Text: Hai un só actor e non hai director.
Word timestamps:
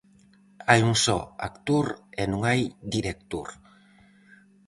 Hai 0.69 0.79
un 0.89 0.95
só 1.05 1.17
actor 1.49 1.85
e 2.21 2.23
non 2.31 2.41
hai 2.47 2.61
director. 2.95 3.47